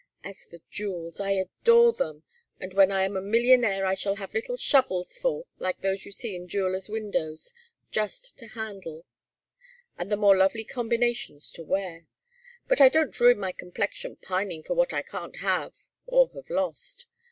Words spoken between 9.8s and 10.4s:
and the most